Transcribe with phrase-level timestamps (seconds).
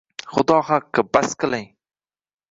[0.35, 1.67] Xudo haqqi, bas qiling!